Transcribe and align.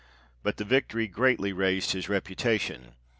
But 0.41 0.57
the 0.57 0.65
victory 0.65 1.05
greatly 1.07 1.53
raised 1.53 1.91
his 1.91 2.09
reputation. 2.09 2.95